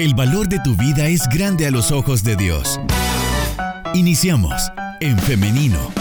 [0.00, 2.80] El valor de tu vida es grande a los ojos de Dios.
[3.92, 5.92] Iniciamos en femenino.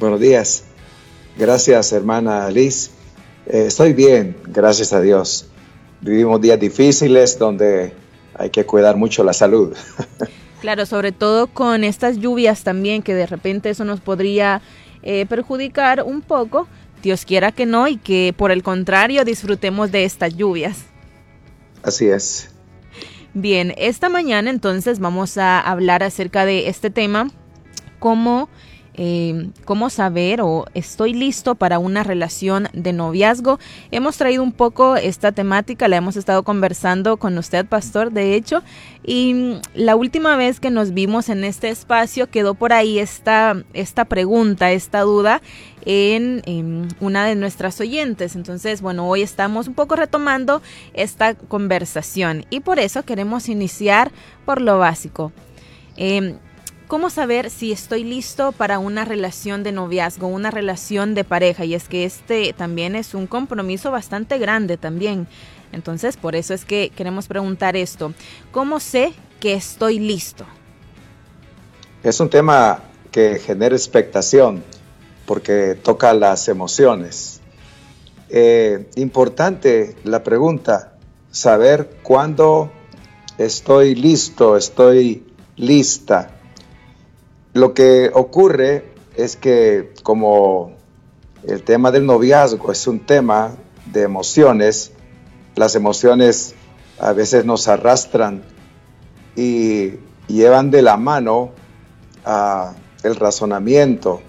[0.00, 0.64] Buenos días.
[1.36, 2.90] Gracias, hermana Liz.
[3.46, 5.48] Eh, estoy bien, gracias a Dios.
[6.00, 7.92] Vivimos días difíciles donde
[8.34, 9.76] hay que cuidar mucho la salud.
[10.60, 14.60] Claro, sobre todo con estas lluvias también, que de repente eso nos podría
[15.02, 16.66] eh, perjudicar un poco.
[17.02, 20.84] Dios quiera que no y que por el contrario disfrutemos de estas lluvias.
[21.82, 22.50] Así es.
[23.34, 27.30] Bien, esta mañana entonces vamos a hablar acerca de este tema,
[27.98, 28.48] cómo
[29.00, 33.60] eh, cómo saber o estoy listo para una relación de noviazgo.
[33.92, 38.64] Hemos traído un poco esta temática, la hemos estado conversando con usted, pastor, de hecho,
[39.04, 44.04] y la última vez que nos vimos en este espacio quedó por ahí esta, esta
[44.06, 45.42] pregunta, esta duda
[45.86, 48.34] en, en, una de nuestras oyentes.
[48.34, 50.60] Entonces, bueno, hoy estamos un poco retomando
[50.92, 54.10] esta conversación y por eso queremos iniciar
[54.44, 55.30] por lo básico.
[55.96, 56.34] Eh,
[56.88, 61.66] ¿Cómo saber si estoy listo para una relación de noviazgo, una relación de pareja?
[61.66, 65.28] Y es que este también es un compromiso bastante grande también.
[65.70, 68.14] Entonces, por eso es que queremos preguntar esto.
[68.52, 70.46] ¿Cómo sé que estoy listo?
[72.02, 74.64] Es un tema que genera expectación
[75.26, 77.42] porque toca las emociones.
[78.30, 80.94] Eh, importante la pregunta,
[81.30, 82.72] saber cuándo
[83.36, 85.26] estoy listo, estoy
[85.56, 86.37] lista
[87.58, 88.84] lo que ocurre
[89.16, 90.76] es que como
[91.42, 94.92] el tema del noviazgo es un tema de emociones,
[95.56, 96.54] las emociones
[97.00, 98.44] a veces nos arrastran
[99.34, 99.94] y
[100.28, 101.50] llevan de la mano
[102.24, 104.20] a el razonamiento,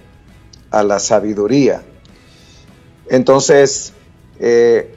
[0.72, 1.84] a la sabiduría.
[3.10, 3.94] Entonces,
[4.40, 4.96] eh,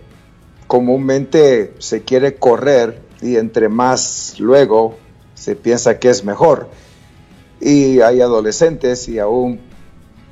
[0.67, 4.97] comúnmente se quiere correr y entre más luego
[5.35, 6.71] se piensa que es mejor.
[7.63, 9.61] Y hay adolescentes y aún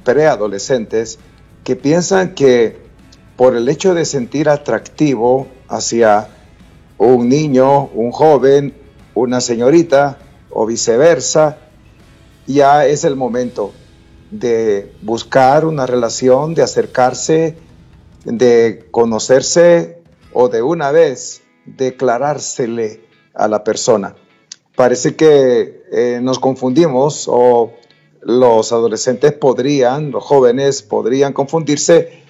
[0.03, 1.21] preadolescentes
[1.63, 2.77] que piensan que
[3.37, 6.27] por el hecho de sentir atractivo hacia
[6.99, 8.75] un niño, un joven,
[9.15, 10.19] una señorita
[10.51, 11.59] o viceversa,
[12.49, 13.73] ya es el momento
[14.33, 17.57] de buscar una relación, de acercarse,
[18.25, 20.03] de conocerse
[20.33, 23.05] o de una vez declarársele
[23.35, 24.17] a la persona
[24.81, 27.75] parece que eh, nos confundimos o
[28.23, 32.23] los adolescentes podrían, los jóvenes podrían confundirse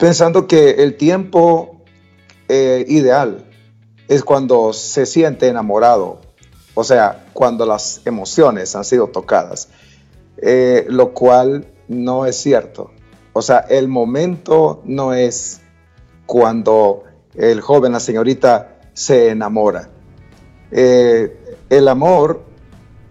[0.00, 1.80] pensando que el tiempo
[2.48, 3.48] eh, ideal
[4.08, 6.18] es cuando se siente enamorado,
[6.74, 9.68] o sea, cuando las emociones han sido tocadas,
[10.38, 12.90] eh, lo cual no es cierto.
[13.32, 15.60] O sea, el momento no es
[16.26, 17.04] cuando
[17.36, 19.88] el joven, la señorita, se enamora.
[20.72, 21.36] Eh,
[21.68, 22.42] el amor,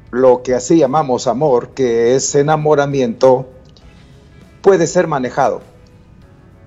[0.10, 3.48] lo que así llamamos amor, que es enamoramiento,
[4.62, 5.62] puede ser manejado.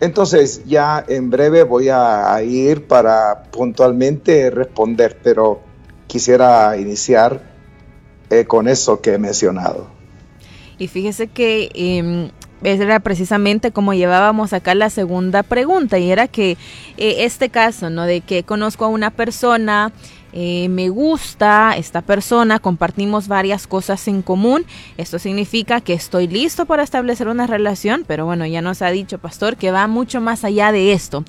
[0.01, 5.61] Entonces ya en breve voy a, ir para puntualmente responder, pero
[6.07, 7.43] quisiera iniciar
[8.31, 9.87] eh, con eso que he mencionado.
[10.79, 12.31] Y fíjese que eh,
[12.65, 16.53] era precisamente como llevábamos acá la segunda pregunta, y era que
[16.97, 18.05] eh, este caso, ¿no?
[18.05, 19.93] De que conozco a una persona,
[20.33, 24.65] eh, me gusta esta persona, compartimos varias cosas en común.
[24.97, 29.19] Esto significa que estoy listo para establecer una relación, pero bueno, ya nos ha dicho
[29.19, 31.25] Pastor que va mucho más allá de esto.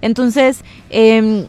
[0.00, 1.46] Entonces, em,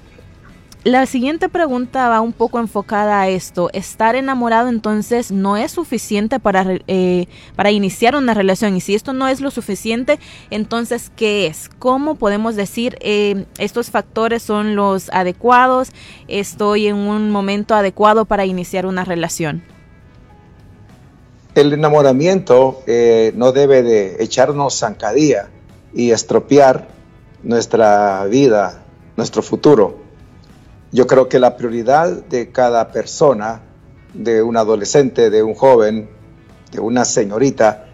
[0.85, 3.69] la siguiente pregunta va un poco enfocada a esto.
[3.73, 7.27] Estar enamorado entonces no es suficiente para, eh,
[7.57, 8.77] para iniciar una relación.
[8.77, 11.69] Y si esto no es lo suficiente, entonces, ¿qué es?
[11.79, 15.89] ¿Cómo podemos decir eh, estos factores son los adecuados?
[16.29, 19.63] Estoy en un momento adecuado para iniciar una relación.
[21.55, 25.49] El enamoramiento eh, no debe de echarnos zancadilla
[25.93, 26.87] y estropear
[27.43, 28.81] nuestra vida,
[29.17, 29.98] nuestro futuro
[30.91, 33.61] yo creo que la prioridad de cada persona,
[34.13, 36.09] de un adolescente, de un joven,
[36.71, 37.87] de una señorita,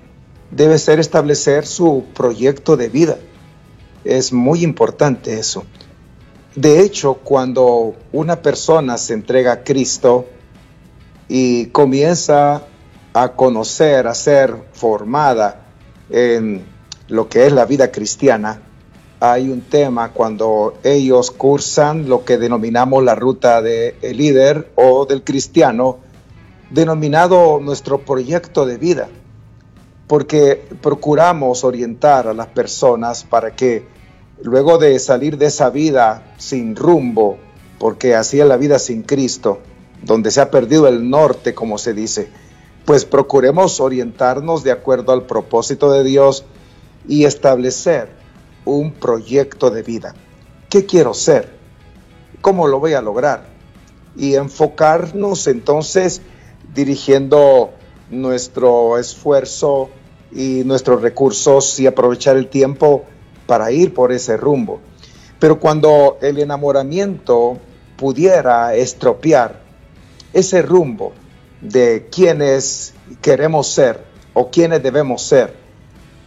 [0.51, 3.17] debe ser establecer su proyecto de vida.
[4.03, 5.65] Es muy importante eso.
[6.55, 10.25] De hecho, cuando una persona se entrega a Cristo
[11.27, 12.63] y comienza
[13.13, 15.65] a conocer, a ser formada
[16.09, 16.65] en
[17.09, 18.61] lo que es la vida cristiana,
[19.31, 25.23] hay un tema cuando ellos cursan lo que denominamos la ruta del líder o del
[25.23, 25.97] cristiano,
[26.69, 29.09] denominado nuestro proyecto de vida,
[30.07, 33.87] porque procuramos orientar a las personas para que
[34.41, 37.37] luego de salir de esa vida sin rumbo,
[37.79, 39.59] porque así es la vida sin Cristo,
[40.03, 42.29] donde se ha perdido el norte, como se dice,
[42.85, 46.45] pues procuremos orientarnos de acuerdo al propósito de Dios
[47.07, 48.24] y establecer
[48.65, 50.13] un proyecto de vida.
[50.69, 51.55] ¿Qué quiero ser?
[52.41, 53.45] ¿Cómo lo voy a lograr?
[54.15, 56.21] Y enfocarnos entonces
[56.73, 57.71] dirigiendo
[58.09, 59.89] nuestro esfuerzo
[60.31, 63.05] y nuestros recursos y aprovechar el tiempo
[63.47, 64.79] para ir por ese rumbo.
[65.39, 67.57] Pero cuando el enamoramiento
[67.97, 69.61] pudiera estropear
[70.33, 71.13] ese rumbo
[71.61, 74.03] de quienes queremos ser
[74.33, 75.53] o quienes debemos ser,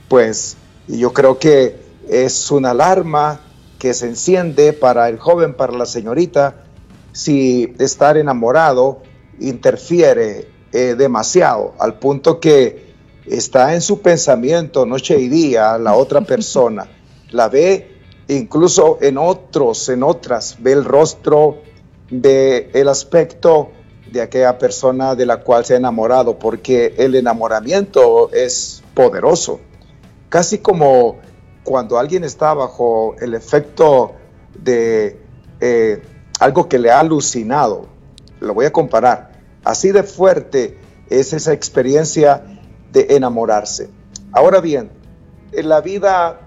[0.08, 0.56] pues
[0.86, 3.40] yo creo que es una alarma
[3.78, 6.64] que se enciende para el joven, para la señorita,
[7.12, 9.02] si estar enamorado
[9.40, 12.88] interfiere eh, demasiado, al punto que
[13.26, 16.88] está en su pensamiento noche y día la otra persona,
[17.30, 21.62] la ve incluso en otros, en otras, ve el rostro,
[22.10, 23.70] ve el aspecto
[24.10, 29.60] de aquella persona de la cual se ha enamorado, porque el enamoramiento es poderoso,
[30.28, 31.16] casi como
[31.68, 34.14] cuando alguien está bajo el efecto
[34.58, 35.20] de
[35.60, 36.00] eh,
[36.40, 37.88] algo que le ha alucinado,
[38.40, 39.32] lo voy a comparar,
[39.64, 40.78] así de fuerte
[41.10, 42.42] es esa experiencia
[42.90, 43.90] de enamorarse.
[44.32, 44.90] Ahora bien,
[45.52, 46.40] en la vida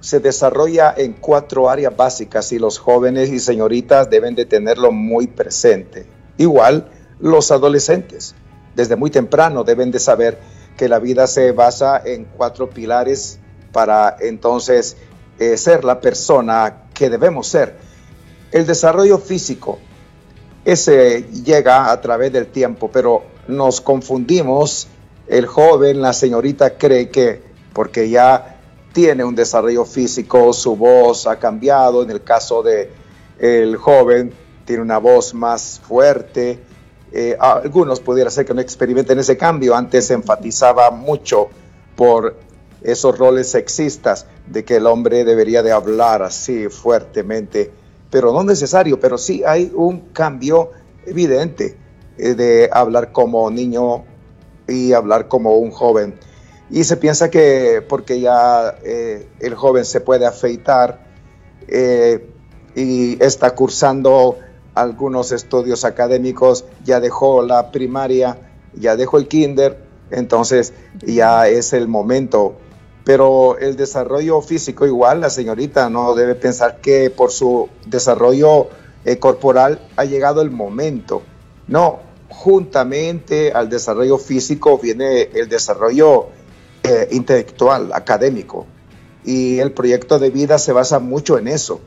[0.00, 5.28] se desarrolla en cuatro áreas básicas y los jóvenes y señoritas deben de tenerlo muy
[5.28, 6.04] presente.
[6.36, 6.90] Igual
[7.20, 8.34] los adolescentes,
[8.74, 10.38] desde muy temprano deben de saber
[10.76, 13.40] que la vida se basa en cuatro pilares
[13.76, 14.96] para entonces
[15.38, 17.76] eh, ser la persona que debemos ser.
[18.50, 19.78] El desarrollo físico,
[20.64, 24.88] ese llega a través del tiempo, pero nos confundimos.
[25.28, 27.42] El joven, la señorita cree que
[27.74, 28.56] porque ya
[28.94, 32.02] tiene un desarrollo físico, su voz ha cambiado.
[32.02, 32.90] En el caso de
[33.38, 34.32] el joven,
[34.64, 36.58] tiene una voz más fuerte.
[37.12, 39.76] Eh, algunos pudiera ser que no experimenten ese cambio.
[39.76, 41.50] Antes se enfatizaba mucho
[41.94, 42.45] por
[42.86, 47.72] esos roles sexistas de que el hombre debería de hablar así fuertemente,
[48.10, 50.70] pero no necesario, pero sí hay un cambio
[51.04, 51.76] evidente
[52.16, 54.04] eh, de hablar como niño
[54.68, 56.14] y hablar como un joven.
[56.70, 61.06] Y se piensa que porque ya eh, el joven se puede afeitar
[61.66, 62.24] eh,
[62.76, 64.38] y está cursando
[64.74, 68.38] algunos estudios académicos, ya dejó la primaria,
[68.74, 69.76] ya dejó el kinder,
[70.12, 70.72] entonces
[71.04, 72.58] ya es el momento
[73.06, 78.66] pero el desarrollo físico igual, la señorita no debe pensar que por su desarrollo
[79.04, 81.22] eh, corporal ha llegado el momento.
[81.68, 86.30] No, juntamente al desarrollo físico viene el desarrollo
[86.82, 88.66] eh, intelectual, académico.
[89.24, 91.80] Y el proyecto de vida se basa mucho en eso,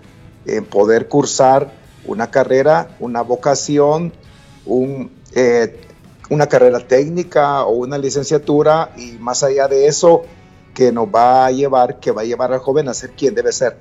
[0.45, 1.73] en poder cursar
[2.05, 4.13] una carrera, una vocación,
[4.65, 5.81] un, eh,
[6.29, 10.23] una carrera técnica o una licenciatura y más allá de eso,
[10.73, 13.51] que nos va a llevar, que va a llevar al joven a ser quien debe
[13.51, 13.77] ser.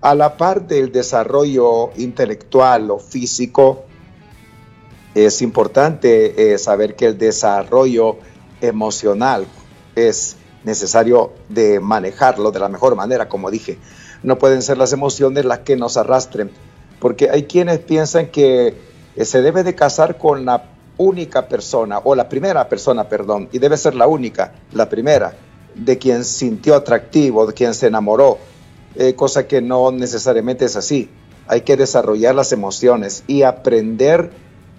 [0.00, 3.84] A la par del desarrollo intelectual o físico,
[5.14, 8.18] es importante eh, saber que el desarrollo
[8.60, 9.46] emocional
[9.94, 13.78] es necesario de manejarlo de la mejor manera, como dije.
[14.22, 16.50] No pueden ser las emociones las que nos arrastren,
[17.00, 18.74] porque hay quienes piensan que
[19.16, 23.58] eh, se debe de casar con la única persona, o la primera persona, perdón, y
[23.58, 25.34] debe ser la única, la primera
[25.76, 28.38] de quien sintió atractivo, de quien se enamoró,
[28.94, 31.10] eh, cosa que no necesariamente es así.
[31.48, 34.32] hay que desarrollar las emociones y aprender,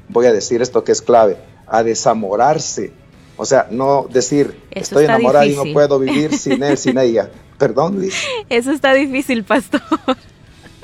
[0.10, 2.92] voy a decir esto que es clave, a desamorarse.
[3.38, 7.30] O sea, no decir, estoy enamorada y no puedo vivir sin él, sin ella.
[7.58, 8.16] Perdón, Luis.
[8.50, 9.82] Eso está difícil, pastor.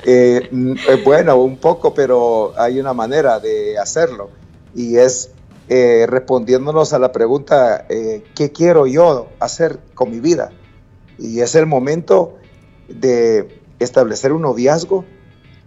[0.06, 4.30] Eh, eh, bueno, un poco, pero hay una manera de hacerlo
[4.74, 5.30] y es
[5.68, 10.52] eh, respondiéndonos a la pregunta, ¿qué quiero yo hacer con mi vida?
[11.18, 12.36] Y es el momento
[12.88, 15.04] de establecer un noviazgo,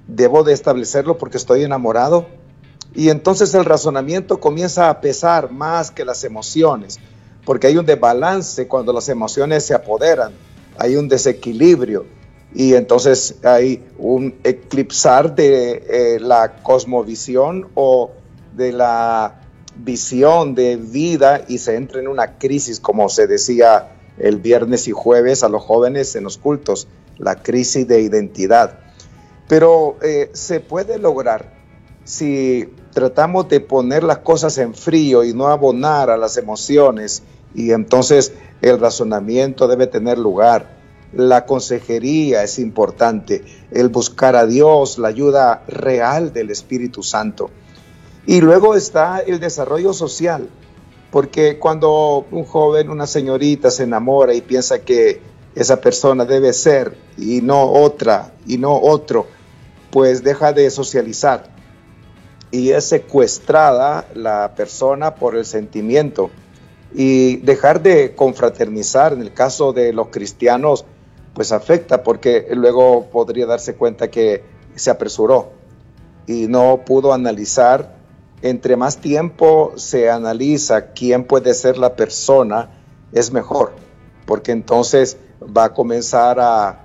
[0.07, 2.27] debo de establecerlo porque estoy enamorado.
[2.93, 6.99] Y entonces el razonamiento comienza a pesar más que las emociones,
[7.45, 10.33] porque hay un desbalance cuando las emociones se apoderan,
[10.77, 12.05] hay un desequilibrio
[12.53, 18.11] y entonces hay un eclipsar de eh, la cosmovisión o
[18.55, 19.36] de la
[19.83, 24.91] visión de vida y se entra en una crisis, como se decía el viernes y
[24.91, 28.79] jueves a los jóvenes en los cultos, la crisis de identidad.
[29.47, 31.53] Pero eh, se puede lograr
[32.03, 37.71] si tratamos de poner las cosas en frío y no abonar a las emociones y
[37.71, 40.77] entonces el razonamiento debe tener lugar.
[41.13, 47.49] La consejería es importante, el buscar a Dios, la ayuda real del Espíritu Santo.
[48.27, 50.49] Y luego está el desarrollo social,
[51.11, 55.21] porque cuando un joven, una señorita se enamora y piensa que
[55.55, 59.27] esa persona debe ser y no otra y no otro,
[59.91, 61.45] pues deja de socializar.
[62.51, 66.29] Y es secuestrada la persona por el sentimiento.
[66.93, 70.83] Y dejar de confraternizar en el caso de los cristianos
[71.33, 74.43] pues afecta porque luego podría darse cuenta que
[74.75, 75.51] se apresuró
[76.25, 77.96] y no pudo analizar
[78.41, 82.69] entre más tiempo se analiza quién puede ser la persona
[83.11, 83.73] es mejor
[84.27, 86.83] porque entonces va a comenzar a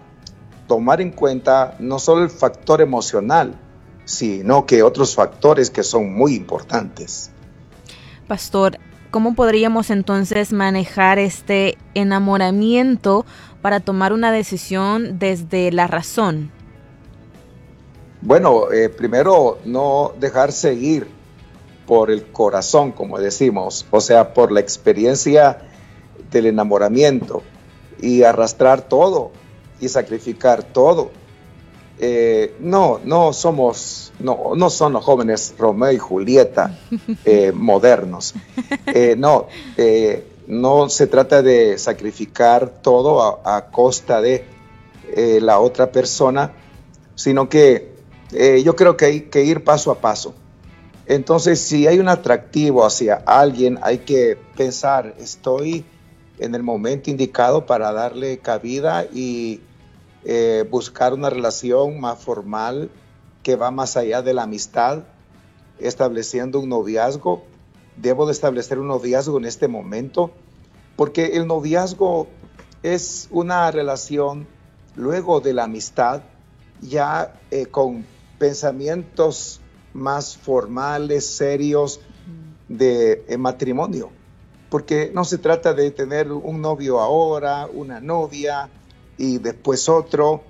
[0.66, 3.58] tomar en cuenta no solo el factor emocional,
[4.04, 7.30] sino que otros factores que son muy importantes.
[8.28, 8.78] Pastor,
[9.10, 13.26] ¿cómo podríamos entonces manejar este enamoramiento
[13.60, 16.50] para tomar una decisión desde la razón?
[18.22, 21.08] Bueno, eh, primero no dejar seguir
[21.92, 25.58] por el corazón, como decimos, o sea, por la experiencia
[26.30, 27.42] del enamoramiento
[28.00, 29.30] y arrastrar todo
[29.78, 31.10] y sacrificar todo.
[31.98, 36.78] Eh, no, no somos, no, no son los jóvenes Romeo y Julieta
[37.26, 38.32] eh, modernos.
[38.86, 39.48] Eh, no,
[40.46, 44.46] no se trata de sacrificar todo a, costa de
[45.42, 46.54] la otra persona,
[47.16, 47.92] sino que
[48.64, 50.32] yo creo que hay que ir paso a paso.
[51.06, 55.84] Entonces, si hay un atractivo hacia alguien, hay que pensar, estoy
[56.38, 59.60] en el momento indicado para darle cabida y
[60.24, 62.90] eh, buscar una relación más formal
[63.42, 65.02] que va más allá de la amistad,
[65.80, 67.42] estableciendo un noviazgo.
[67.96, 70.30] Debo de establecer un noviazgo en este momento,
[70.96, 72.28] porque el noviazgo
[72.82, 74.46] es una relación
[74.94, 76.22] luego de la amistad,
[76.80, 78.06] ya eh, con
[78.38, 79.61] pensamientos
[79.94, 82.00] más formales, serios
[82.68, 84.10] de eh, matrimonio.
[84.70, 88.70] Porque no se trata de tener un novio ahora, una novia
[89.18, 90.42] y después otro,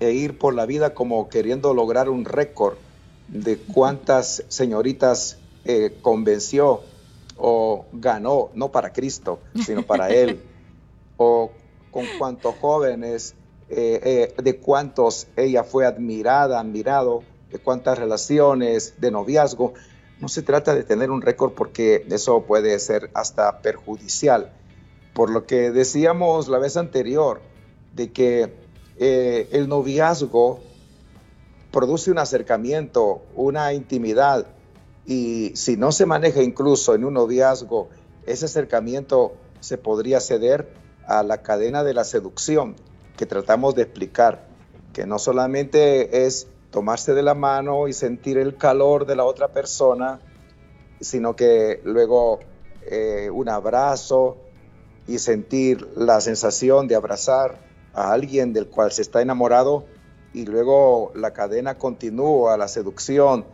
[0.00, 2.76] e ir por la vida como queriendo lograr un récord
[3.26, 6.82] de cuántas señoritas eh, convenció
[7.36, 10.40] o ganó, no para Cristo, sino para Él,
[11.16, 11.50] o
[11.90, 13.34] con cuántos jóvenes,
[13.70, 19.74] eh, eh, de cuántos ella fue admirada, admirado, de cuántas relaciones de noviazgo
[20.20, 24.52] no se trata de tener un récord porque eso puede ser hasta perjudicial.
[25.14, 27.40] Por lo que decíamos la vez anterior,
[27.94, 28.52] de que
[28.98, 30.60] eh, el noviazgo
[31.70, 34.46] produce un acercamiento, una intimidad,
[35.06, 37.88] y si no se maneja incluso en un noviazgo,
[38.26, 40.68] ese acercamiento se podría ceder
[41.06, 42.76] a la cadena de la seducción
[43.16, 44.46] que tratamos de explicar,
[44.92, 49.48] que no solamente es tomarse de la mano y sentir el calor de la otra
[49.48, 50.20] persona,
[51.00, 52.40] sino que luego
[52.82, 54.38] eh, un abrazo
[55.06, 57.58] y sentir la sensación de abrazar
[57.94, 59.86] a alguien del cual se está enamorado
[60.34, 63.46] y luego la cadena continúa, la seducción,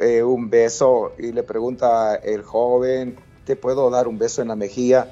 [0.00, 4.56] eh, un beso y le pregunta el joven, ¿te puedo dar un beso en la
[4.56, 5.08] mejilla?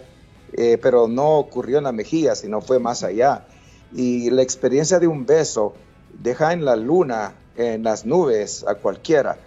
[0.52, 3.46] Eh, pero no ocurrió en la mejilla, sino fue más allá.
[3.92, 5.74] Y la experiencia de un beso
[6.18, 9.38] deja en la luna, en las nubes a cualquiera,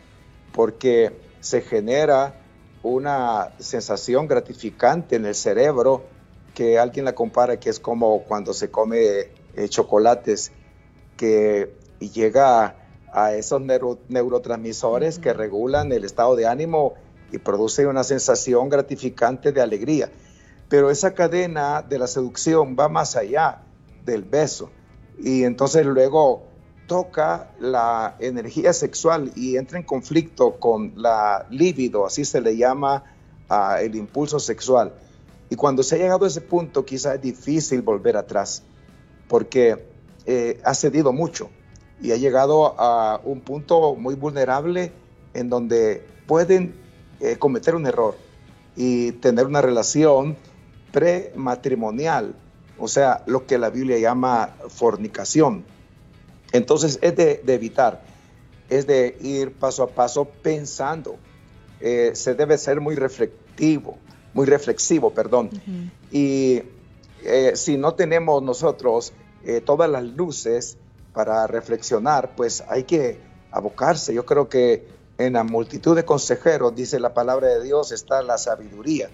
[0.54, 2.36] porque se genera
[2.84, 6.04] una sensación gratificante en el cerebro
[6.54, 10.52] que alguien la compara que es como cuando se come eh, chocolates
[11.16, 12.76] que llega
[13.14, 16.94] a esos neurotransmisores que regulan el estado de ánimo
[17.32, 20.10] y producen una sensación gratificante de alegría.
[20.70, 23.62] Pero esa cadena de la seducción va más allá
[24.06, 24.70] del beso
[25.20, 26.44] y entonces luego
[26.92, 33.06] toca la energía sexual y entra en conflicto con la libido, así se le llama
[33.80, 34.92] el impulso sexual.
[35.50, 38.64] Y cuando se ha llegado a ese punto, quizás es difícil volver atrás,
[39.30, 39.88] porque
[40.26, 41.50] eh, ha cedido mucho
[42.02, 44.92] y ha llegado a un punto muy vulnerable
[45.34, 46.76] en donde pueden
[47.22, 48.18] eh, cometer un error
[48.76, 50.36] y tener una relación
[50.92, 52.36] prematrimonial,
[52.78, 55.64] o sea, lo que la Biblia llama fornicación.
[56.52, 58.02] Entonces es de, evitar,
[58.70, 61.18] es de ir paso a paso pensando.
[61.80, 63.98] Eh, se debe ser muy reflexivo,
[64.34, 65.50] muy reflexivo, perdón.
[66.12, 66.62] Y
[67.24, 70.78] eh, si no tenemos nosotros eh, todas las luces
[71.14, 73.20] para reflexionar, pues hay que
[73.52, 74.14] abocarse.
[74.14, 78.38] Yo creo que en la multitud de consejeros, dice la palabra de Dios, está la
[78.38, 79.10] sabiduría.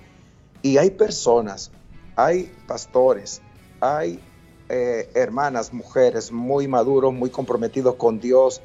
[0.61, 1.71] Y hay personas,
[2.15, 3.41] hay pastores,
[3.79, 4.19] hay
[4.69, 8.61] eh, hermanas, mujeres muy maduros, muy comprometidos con Dios,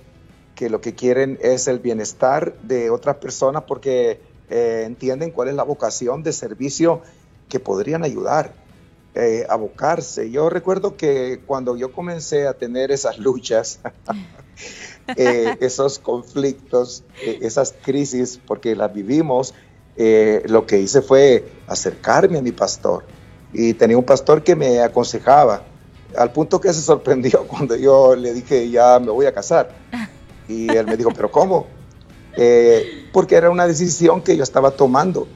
[0.54, 5.54] que lo que quieren es el bienestar de otras personas porque eh, entienden cuál es
[5.54, 7.00] la vocación de servicio
[7.48, 8.52] que podrían ayudar,
[9.14, 10.30] eh, abocarse.
[10.30, 13.80] Yo recuerdo que cuando yo comencé a tener esas luchas,
[15.16, 19.54] eh, esos conflictos, esas crisis, porque las vivimos,
[19.96, 23.04] lo que hice fue acercarme a mi pastor.
[23.54, 25.62] Y tenía un pastor que me aconsejaba,
[26.16, 29.70] al punto que se sorprendió cuando yo le dije, ya me voy a casar.
[30.48, 31.66] Y él me dijo, pero ¿cómo?
[32.36, 35.28] Eh, porque era una decisión que yo estaba tomando,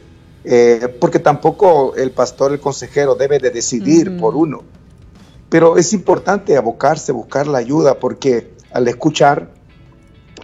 [0.45, 4.63] eh, porque tampoco el pastor, el consejero debe de decidir por uno,
[5.49, 9.51] pero es importante abocarse, buscar la ayuda, porque al escuchar,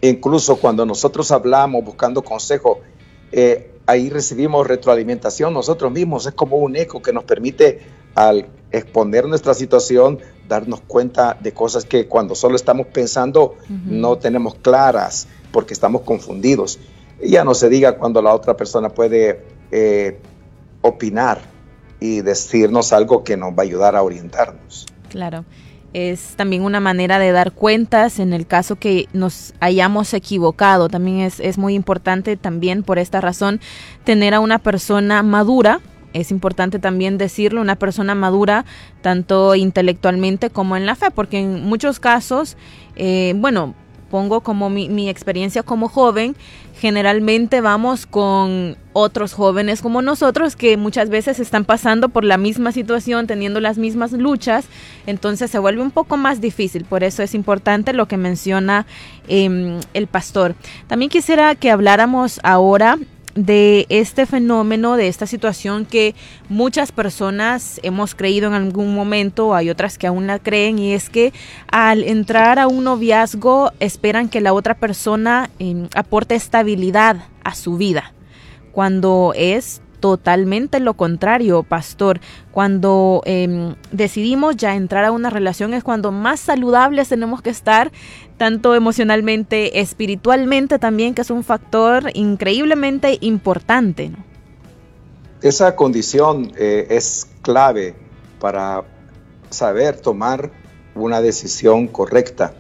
[0.03, 2.81] incluso cuando nosotros hablamos buscando consejo,
[3.33, 7.81] eh, ahí recibimos retroalimentación nosotros mismos, es como un eco que nos permite
[8.15, 14.55] al exponer nuestra situación, darnos cuenta de cosas que cuando solo estamos pensando no tenemos
[14.57, 16.79] claras porque estamos confundidos.
[17.23, 20.19] ya no se diga cuando la otra persona puede eh,
[20.81, 21.41] opinar
[22.01, 24.87] y decirnos algo que nos va a ayudar a orientarnos.
[25.09, 25.45] Claro.
[25.93, 30.89] Es también una manera de dar cuentas en el caso que nos hayamos equivocado.
[30.89, 33.61] También es, es muy importante también por esta razón
[34.03, 35.81] tener a una persona madura
[36.13, 38.65] es importante también decirlo, una persona madura
[39.01, 42.57] tanto intelectualmente como en la fe, porque en muchos casos,
[42.97, 43.75] eh, bueno,
[44.11, 46.37] pongo como mi, mi, experiencia como joven,
[46.79, 52.73] generalmente vamos con otros jóvenes como nosotros que muchas veces están pasando por la misma
[52.73, 54.67] situación, teniendo las mismas luchas,
[55.07, 58.85] entonces se vuelve un poco más difícil, por eso es importante lo que menciona
[59.29, 60.57] eh, el pastor.
[60.89, 62.99] También quisiera que habláramos ahora
[63.35, 66.15] de este fenómeno, de esta situación que
[66.49, 71.09] muchas personas hemos creído en algún momento, hay otras que aún la creen, y es
[71.09, 71.33] que
[71.71, 77.77] al entrar a un noviazgo esperan que la otra persona em, aporte estabilidad a su
[77.77, 78.13] vida,
[78.73, 82.21] cuando es totalmente lo contrario, pastor.
[82.51, 87.93] Cuando em, decidimos ya entrar a una relación es cuando más saludables tenemos que estar,
[88.43, 94.11] tanto emocionalmente, espiritualmente también, que es un factor increíblemente importante.
[95.43, 97.95] Esa condición eh, es clave
[98.41, 98.83] para
[99.49, 100.51] saber tomar
[100.97, 102.53] una decisión correcta.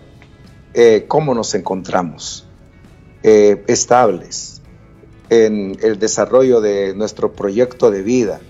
[0.72, 2.46] Eh, ¿Cómo nos encontramos?
[3.24, 4.62] Eh, estables,
[5.30, 8.40] en el desarrollo de nuestro proyecto de vida,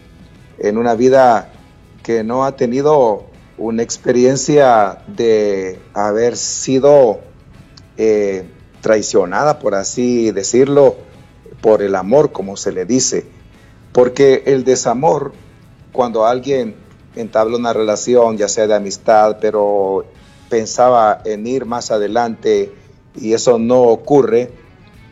[0.58, 1.50] en una vida
[2.02, 3.24] que no ha tenido
[3.62, 7.20] una experiencia de haber sido
[7.96, 8.44] eh,
[8.80, 10.96] traicionada, por así decirlo,
[11.60, 13.24] por el amor, como se le dice.
[13.92, 15.32] Porque el desamor,
[15.92, 16.74] cuando alguien
[17.14, 20.06] entabla una relación, ya sea de amistad, pero
[20.48, 22.72] pensaba en ir más adelante
[23.14, 24.50] y eso no ocurre,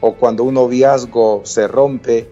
[0.00, 2.28] o cuando un noviazgo se rompe,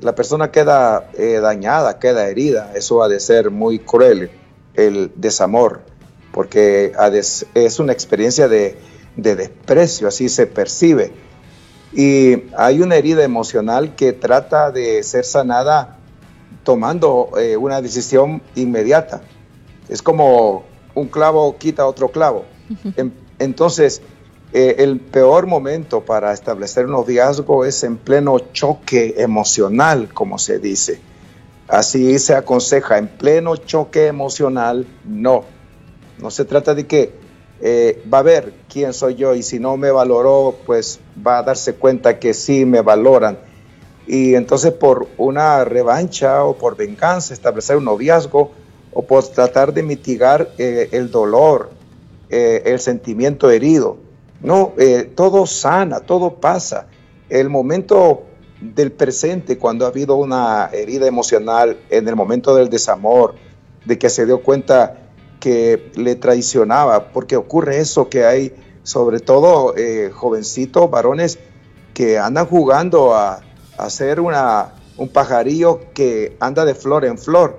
[0.00, 2.72] la persona queda eh, dañada, queda herida.
[2.74, 4.30] Eso ha de ser muy cruel,
[4.74, 5.82] el desamor,
[6.32, 6.92] porque
[7.54, 8.76] es una experiencia de,
[9.16, 11.12] desprecio, así se percibe.
[11.92, 15.98] Y hay una herida emocional que trata de ser sanada
[16.62, 19.22] tomando eh, una decisión inmediata.
[19.88, 22.44] Es como un clavo quita otro clavo.
[23.38, 24.00] Entonces,
[24.52, 30.58] eh, el peor momento para establecer un noviazgo es en pleno choque emocional, como se
[30.58, 31.00] dice.
[31.70, 35.44] Así se aconseja, en pleno choque emocional, no.
[36.18, 37.12] No se trata de que
[37.60, 41.42] eh, va a ver quién soy yo y si no me valoró, pues va a
[41.44, 43.38] darse cuenta que sí me valoran.
[44.08, 48.50] Y entonces por una revancha o por venganza, establecer un noviazgo
[48.92, 51.70] o por tratar de mitigar eh, el dolor,
[52.30, 53.96] eh, el sentimiento herido.
[54.42, 54.72] No,
[55.14, 56.88] todo sana, todo pasa.
[57.28, 58.24] El momento
[58.60, 63.34] del presente, cuando ha habido una herida emocional, en el momento del desamor,
[63.84, 69.74] de que se dio cuenta que le traicionaba, porque ocurre eso que hay, sobre todo
[69.76, 71.38] eh, jovencitos, varones,
[71.94, 73.40] que andan jugando a,
[73.78, 77.58] hacer una, un pajarillo que anda de flor en flor.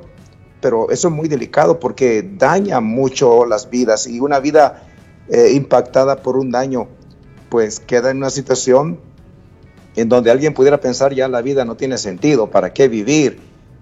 [0.61, 4.83] Pero eso es muy delicado porque daña mucho las vidas y una vida
[5.29, 6.87] eh, impactada por un daño,
[7.49, 8.99] pues queda en una situación
[9.95, 13.39] en donde alguien pudiera pensar ya la vida no tiene sentido, ¿para qué vivir?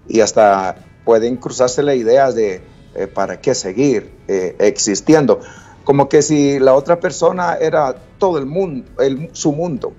[0.08, 2.60] Y hasta pueden cruzarse la idea de
[2.94, 5.40] eh, para qué seguir eh, existiendo.
[5.84, 9.92] Como que si la otra persona era todo el mundo, el, su mundo.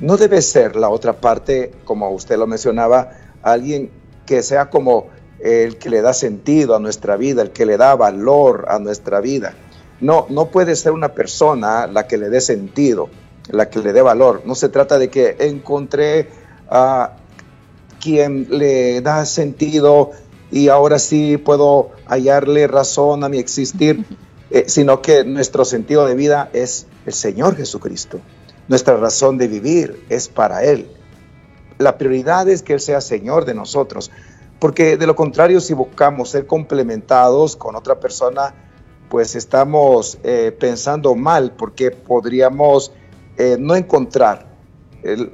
[0.00, 3.10] No debe ser la otra parte, como usted lo mencionaba,
[3.42, 3.90] alguien
[4.24, 5.08] que sea como
[5.40, 9.20] el que le da sentido a nuestra vida, el que le da valor a nuestra
[9.20, 9.54] vida.
[10.00, 13.08] No, no puede ser una persona la que le dé sentido,
[13.50, 14.42] la que le dé valor.
[14.44, 16.28] No se trata de que encontré
[16.68, 17.16] a
[18.00, 20.10] quien le da sentido
[20.50, 24.04] y ahora sí puedo hallarle razón a mi existir,
[24.50, 28.20] eh, sino que nuestro sentido de vida es el Señor Jesucristo.
[28.68, 30.88] Nuestra razón de vivir es para Él.
[31.78, 34.10] La prioridad es que Él sea Señor de nosotros,
[34.58, 38.54] porque de lo contrario, si buscamos ser complementados con otra persona,
[39.08, 42.92] pues estamos eh, pensando mal, porque podríamos
[43.36, 44.56] eh, no encontrar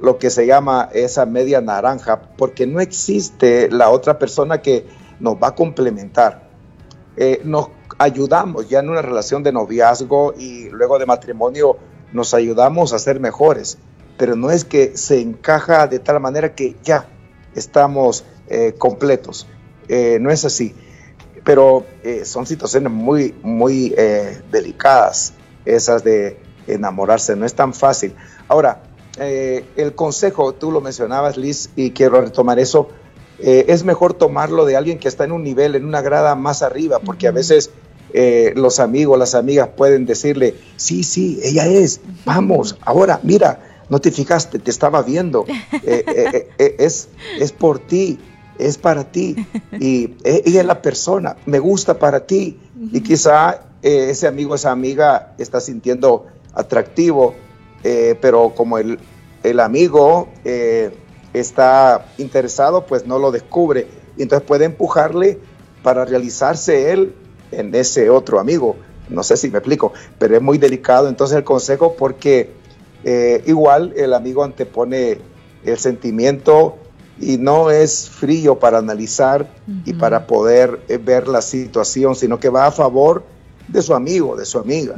[0.01, 4.85] lo que se llama esa media naranja, porque no existe la otra persona que
[5.19, 6.49] nos va a complementar.
[7.15, 11.77] Eh, nos ayudamos ya en una relación de noviazgo y luego de matrimonio,
[12.11, 13.77] nos ayudamos a ser mejores,
[14.17, 17.07] pero no es que se encaja de tal manera que ya
[17.55, 19.47] estamos eh, completos.
[19.87, 20.75] Eh, no es así.
[21.43, 21.85] Pero
[22.23, 23.93] son situaciones muy, muy
[24.49, 25.33] delicadas,
[25.65, 28.13] esas de enamorarse, no es tan fácil.
[28.47, 28.83] Ahora,
[29.17, 32.89] el consejo, tú lo mencionabas, Liz, y quiero retomar eso,
[33.39, 36.61] eh, es mejor tomarlo de alguien que está en un nivel, en una grada más
[36.61, 37.71] arriba, porque a veces
[38.13, 43.99] eh, los amigos, las amigas pueden decirle, sí, sí, ella es, vamos, ahora, mira, no
[43.99, 45.45] te fijaste, te estaba viendo,
[45.83, 48.19] eh, es, es por ti,
[48.59, 49.35] es para ti,
[49.77, 52.59] y ella es la persona, me gusta para ti,
[52.93, 57.35] y quizá ese amigo, esa amiga está sintiendo atractivo,
[58.21, 58.99] pero como el,
[59.43, 60.29] el amigo
[61.33, 63.87] está interesado, pues no lo descubre
[64.17, 65.39] y entonces puede empujarle
[65.81, 67.13] para realizarse él
[67.51, 68.75] en ese otro amigo.
[69.09, 72.51] No sé si me explico, pero es muy delicado entonces el consejo porque
[73.03, 75.17] eh, igual el amigo antepone
[75.65, 76.77] el sentimiento
[77.19, 79.47] y no es frío para analizar
[79.85, 83.23] y para poder eh, ver la situación, sino que va a favor
[83.67, 84.95] de su amigo, de su amiga.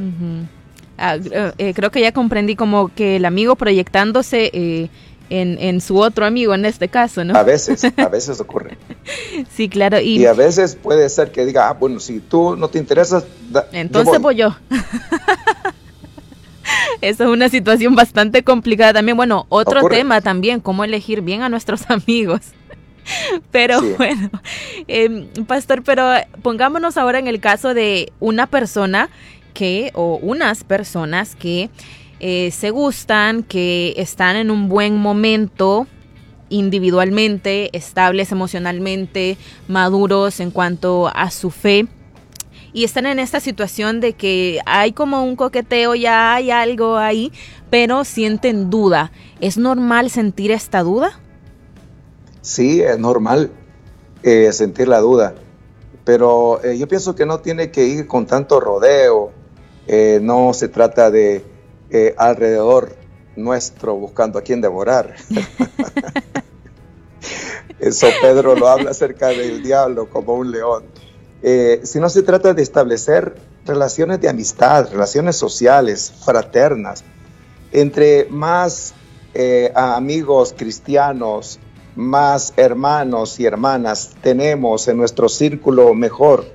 [0.97, 1.17] Ah,
[1.57, 4.89] eh, creo que ya comprendí como que el amigo proyectándose
[5.29, 7.35] en, su otro amigo en este caso, ¿no?
[7.35, 8.77] A veces, a veces ocurre.
[9.51, 9.99] sí, claro.
[9.99, 13.25] Y, a veces puede ser que diga, ah, bueno, si tú no te interesas,
[13.71, 14.55] entonces voy yo.
[17.01, 19.17] Esa es una situación bastante complicada también.
[19.17, 22.41] Bueno, otro tema también, cómo elegir bien a nuestros amigos.
[23.51, 24.31] Pero bueno,
[24.87, 26.09] em, pastor, pero
[26.41, 29.09] pongámonos ahora en el caso de una persona
[29.55, 31.71] que, o unas personas que
[32.19, 35.87] eh, se gustan, que están en un buen momento
[36.49, 39.37] individualmente, estables emocionalmente,
[39.67, 41.87] maduros en cuanto a su fe.
[42.71, 47.31] Y están en esta situación de que hay como un coqueteo, ya hay algo ahí,
[47.69, 49.11] pero sienten duda.
[49.39, 51.19] ¿Es normal sentir esta duda?
[52.41, 53.49] Sí, es normal
[54.23, 55.35] eh, sentir la duda,
[56.03, 59.31] pero eh, yo pienso que no tiene que ir con tanto rodeo,
[60.21, 61.43] no se trata de
[62.17, 62.95] alrededor
[63.35, 65.15] nuestro buscando a quien devorar.
[67.79, 70.85] Eso Pedro lo habla acerca del diablo como un león.
[71.43, 77.03] Eh, si no se trata de establecer relaciones de amistad, relaciones sociales, fraternas,
[77.71, 78.93] entre más
[79.33, 81.59] eh, amigos cristianos,
[81.95, 86.45] más hermanos y hermanas tenemos en nuestro círculo mejor,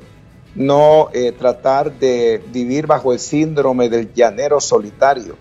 [0.61, 5.37] no eh, tratar de vivir bajo el síndrome del llanero solitario.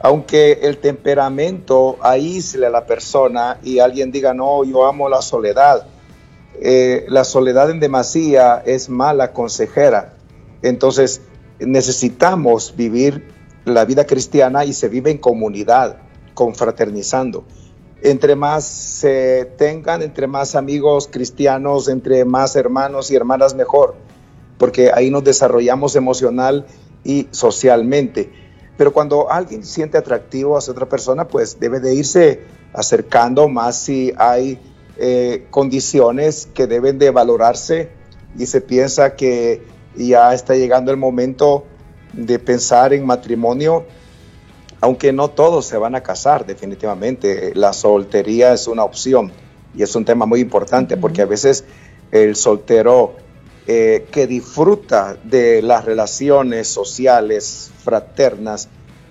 [0.00, 5.86] Aunque el temperamento aísle a la persona y alguien diga, no, yo amo la soledad,
[6.60, 10.12] eh, la soledad en demasía es mala consejera.
[10.60, 11.22] Entonces,
[11.58, 13.32] necesitamos vivir
[13.64, 15.96] la vida cristiana y se vive en comunidad,
[16.34, 17.44] confraternizando.
[18.02, 23.96] Entre más se tengan, entre más amigos cristianos, entre más hermanos y hermanas, mejor,
[24.58, 26.66] porque ahí nos desarrollamos emocional
[27.04, 28.30] y socialmente.
[28.76, 32.42] Pero cuando alguien siente atractivo hacia otra persona, pues debe de irse
[32.72, 34.58] acercando más si hay
[34.98, 37.90] eh, condiciones que deben de valorarse
[38.36, 39.62] y se piensa que
[39.96, 41.64] ya está llegando el momento
[42.12, 43.84] de pensar en matrimonio,
[44.80, 47.52] aunque no todos se van a casar definitivamente.
[47.54, 49.32] La soltería es una opción
[49.74, 51.64] y es un tema muy importante porque a veces
[52.10, 53.16] el soltero
[53.70, 58.66] eh, que disfruta de las relaciones sociales fraternas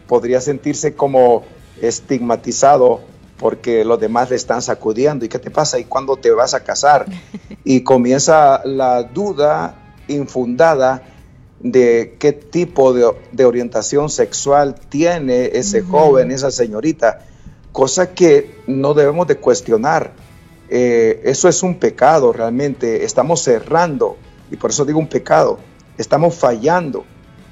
[0.08, 1.44] podría sentirse como
[1.80, 3.02] estigmatizado
[3.38, 5.26] porque los demás le están sacudiendo.
[5.26, 5.78] ¿Y qué te pasa?
[5.78, 7.06] ¿Y cuándo te vas a casar?
[7.64, 11.04] Y comienza la duda infundada
[11.60, 17.20] de qué tipo de, orientación sexual tiene ese joven, esa señorita,
[17.72, 20.14] cosa que no debemos de cuestionar.
[20.68, 24.18] Eh, eso es un pecado realmente, estamos cerrando,
[24.52, 25.60] y por eso digo un pecado,
[25.98, 27.06] estamos fallando,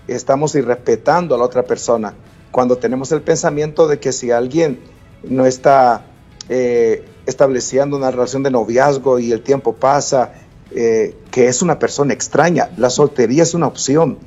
[0.07, 2.13] estamos irrespetando a la otra persona,
[2.51, 4.79] cuando tenemos el pensamiento de que si alguien
[5.23, 6.05] no está
[6.47, 10.33] eh, estableciendo una relación de noviazgo y el tiempo pasa,
[10.71, 12.69] eh, que es una persona extraña.
[12.77, 14.17] La soltería es una opción.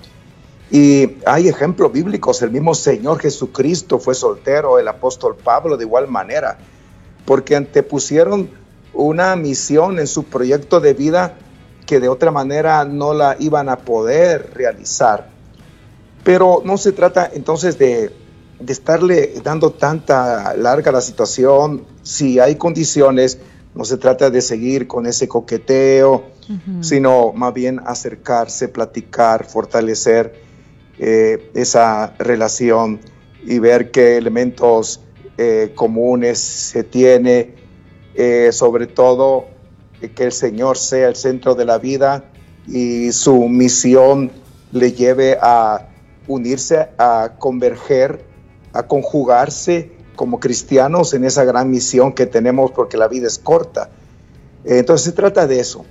[0.71, 6.09] Y hay ejemplos bíblicos, el mismo Señor Jesucristo fue soltero, el apóstol Pablo de igual
[6.09, 6.59] manera,
[7.25, 8.51] porque antepusieron
[8.93, 11.39] una misión en su proyecto de vida
[11.89, 15.31] que de otra manera no la iban a poder realizar.
[16.23, 18.13] Pero no se trata entonces de
[18.61, 23.39] de estarle dando tanta larga la situación, si hay condiciones,
[23.75, 26.25] no se trata de seguir con ese coqueteo,
[26.81, 30.41] sino más bien acercarse, platicar, fortalecer
[30.99, 33.01] eh, esa relación
[33.45, 35.03] y ver qué elementos
[35.37, 37.55] eh, comunes se tiene,
[38.15, 39.45] eh, sobre todo
[40.01, 42.25] que el Señor sea el centro de la vida
[42.67, 44.31] y su misión
[44.73, 45.89] le lleve a
[46.27, 48.29] unirse, a converger
[48.73, 53.91] a conjugarse como cristianos en esa gran misión que tenemos porque la vida es corta.
[54.65, 55.85] Entonces se trata de eso.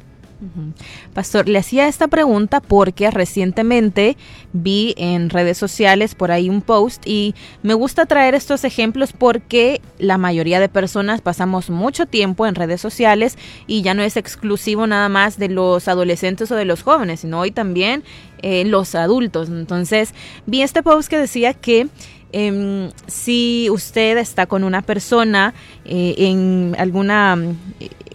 [1.14, 4.18] Pastor, le hacía esta pregunta porque recientemente
[4.54, 9.82] vi en redes sociales por ahí un post y me gusta traer estos ejemplos porque
[9.98, 14.86] la mayoría de personas pasamos mucho tiempo en redes sociales y ya no es exclusivo
[14.86, 18.04] nada más de los adolescentes o de los jóvenes, sino hoy también
[18.44, 19.50] eh, los adultos.
[19.50, 20.14] Entonces
[20.46, 21.88] vi este post que decía que
[22.34, 25.54] Em, si usted está con una persona
[25.86, 27.38] eh, en alguna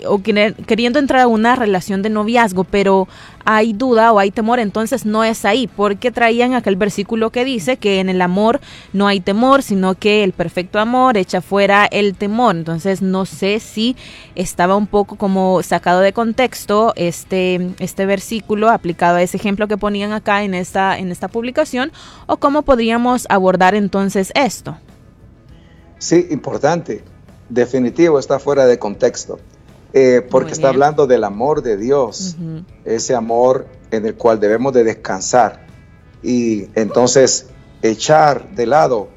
[0.07, 3.09] o queriendo entrar a una relación de noviazgo, pero
[3.45, 7.77] hay duda o hay temor, entonces no es ahí, porque traían aquel versículo que dice
[7.77, 8.61] que en el amor
[8.93, 12.57] no hay temor, sino que el perfecto amor echa fuera el temor.
[12.57, 13.97] Entonces no sé si
[14.35, 19.77] estaba un poco como sacado de contexto este, este versículo aplicado a ese ejemplo que
[19.77, 21.93] ponían acá en esta, en esta publicación,
[22.27, 24.77] o cómo podríamos abordar entonces esto.
[25.99, 27.05] Sí, importante.
[27.49, 29.39] Definitivo, está fuera de contexto.
[29.95, 32.37] Eh, porque está hablando del amor de Dios,
[32.87, 35.67] ese amor en el cual debemos de descansar
[36.23, 37.49] y entonces
[37.83, 39.09] echar de lado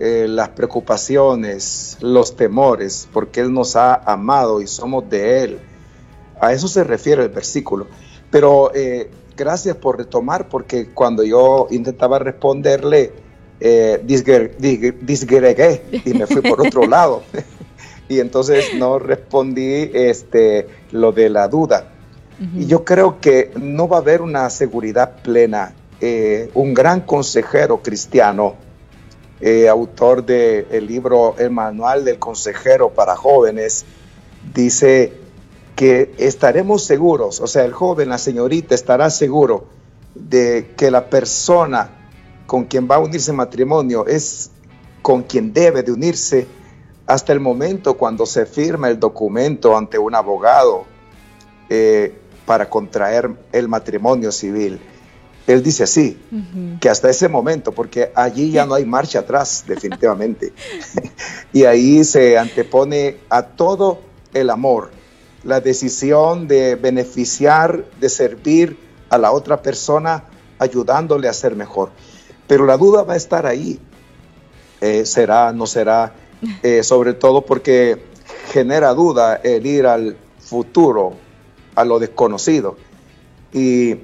[0.00, 5.58] eh, las preocupaciones, los temores, porque Él nos ha amado y somos de Él.
[6.40, 7.86] A eso se refiere el versículo.
[8.30, 13.12] Pero eh, gracias por retomar, porque cuando yo intentaba responderle,
[14.02, 14.62] disgregué
[16.04, 17.22] y me fui por otro lado
[18.08, 21.92] y entonces no respondí este, lo de la duda.
[22.54, 25.74] Y yo creo que no va a haber una seguridad plena.
[26.00, 28.56] Eh, un gran consejero cristiano,
[29.40, 33.86] eh, autor del libro El Manual del Consejero para Jóvenes,
[34.54, 35.14] dice
[35.74, 39.66] que estaremos seguros, o sea, el joven, la señorita estará seguro
[40.14, 41.90] de que la persona
[42.46, 44.50] con quien va a unirse en matrimonio es
[45.02, 46.46] con quien debe de unirse
[47.06, 50.84] hasta el momento cuando se firma el documento ante un abogado
[51.68, 54.80] eh, para contraer el matrimonio civil.
[55.46, 56.20] Él dice así,
[56.80, 60.52] que hasta ese momento, porque allí ya no hay marcha atrás, definitivamente.
[61.52, 64.00] y ahí se antepone a todo
[64.34, 64.90] el amor,
[65.44, 68.76] la decisión de beneficiar, de servir
[69.08, 70.24] a la otra persona,
[70.58, 71.90] ayudándole a ser mejor.
[72.48, 73.78] Pero la duda va a estar ahí.
[74.80, 76.12] Eh, será, no será,
[76.62, 77.98] eh, sobre todo porque
[78.52, 81.14] genera duda el ir al futuro,
[81.74, 82.76] a lo desconocido.
[83.52, 83.96] Y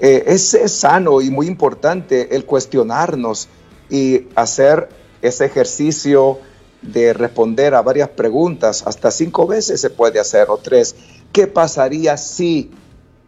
[0.00, 3.48] Eh, es, sano y muy importante el cuestionarnos
[3.88, 4.88] y hacer
[5.22, 6.38] ese ejercicio
[6.82, 10.96] de responder a varias preguntas, hasta cinco veces se puede hacer o tres.
[11.32, 12.72] ¿Qué pasaría si?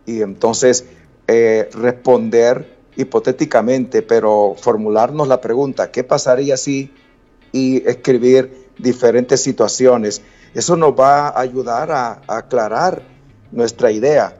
[0.06, 0.84] Y entonces
[1.28, 6.90] eh, responder hipotéticamente, pero formularnos la pregunta, ¿qué pasaría si?
[7.52, 10.22] Y escribir diferentes situaciones.
[10.54, 13.02] Eso nos va a ayudar a, aclarar
[13.52, 14.36] nuestra idea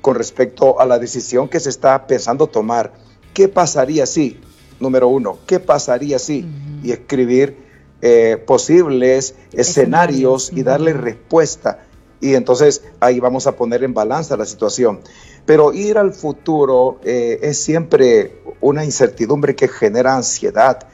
[0.00, 2.92] con respecto a la decisión que se está pensando tomar.
[3.34, 4.40] ¿Qué pasaría si?
[4.80, 6.46] Número uno, ¿qué pasaría si?
[6.82, 7.56] Y escribir
[8.00, 11.86] eh, posibles escenarios y darle respuesta.
[12.20, 15.00] Y entonces ahí vamos a poner en balanza la situación.
[15.44, 20.86] Pero ir al futuro eh, es siempre una incertidumbre que genera ansiedad,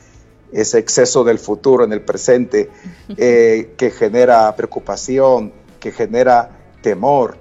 [0.52, 2.70] ese exceso del futuro en el presente,
[3.16, 6.50] eh, que genera preocupación, que genera
[6.82, 7.36] temor.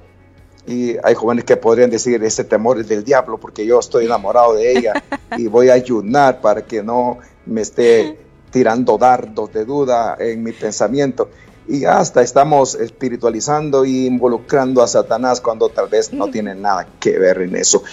[0.65, 4.55] Y hay jóvenes que podrían decir, ese temor es del diablo porque yo estoy enamorado
[4.55, 4.93] de ella
[5.37, 8.19] y voy a ayunar para que no me esté
[8.51, 11.29] tirando dardos de duda en mi pensamiento
[11.67, 17.19] y hasta estamos espiritualizando y involucrando a Satanás cuando tal vez no tiene nada que
[17.19, 17.83] ver en eso.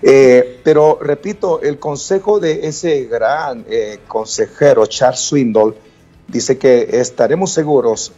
[0.00, 5.74] Eh, pero repito, el consejo de ese gran eh, consejero, Charles Swindoll,
[6.26, 8.12] dice que estaremos seguros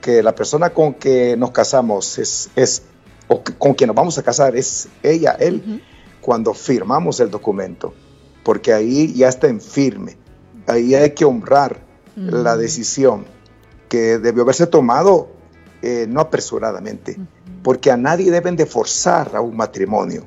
[0.00, 2.82] que la persona con que nos casamos es, es
[3.28, 5.82] o con quien nos vamos a casar es ella, él,
[6.20, 7.92] cuando firmamos el documento,
[8.44, 10.16] porque ahí ya está en firme,
[10.66, 11.84] ahí hay que honrar
[12.16, 13.35] la decisión
[13.88, 15.28] que debió haberse tomado
[15.82, 17.16] eh, no apresuradamente,
[17.62, 20.24] porque a nadie deben de forzar a un matrimonio,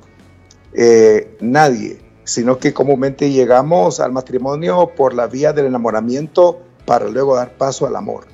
[0.74, 7.36] eh, nadie, sino que comúnmente llegamos al matrimonio por la vía del enamoramiento para luego
[7.36, 8.28] dar paso al amor.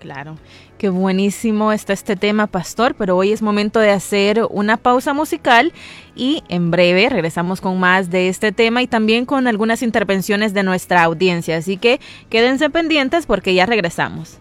[0.00, 0.36] Claro.
[0.78, 5.72] Qué buenísimo está este tema, pastor, pero hoy es momento de hacer una pausa musical
[6.14, 10.64] y en breve regresamos con más de este tema y también con algunas intervenciones de
[10.64, 11.56] nuestra audiencia.
[11.56, 14.38] Así que quédense pendientes porque ya regresamos.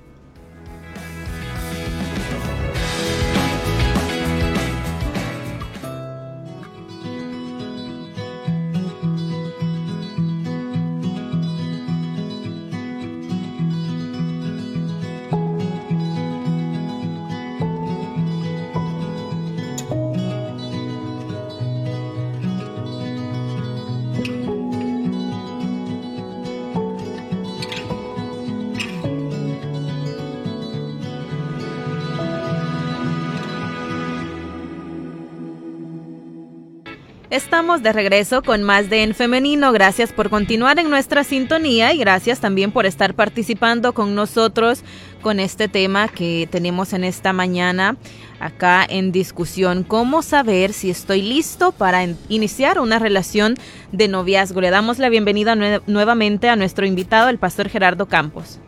[37.55, 39.71] Estamos de regreso con más de En Femenino.
[39.71, 44.83] Gracias por continuar en nuestra sintonía y gracias también por estar participando con nosotros
[45.21, 47.95] con este tema que tenemos en esta mañana
[48.41, 49.85] acá en discusión.
[49.85, 53.55] ¿Cómo saber si estoy listo para iniciar una relación
[53.93, 54.59] de noviazgo?
[54.59, 58.59] Le damos la bienvenida nuevamente a nuestro invitado, el pastor Gerardo Campos.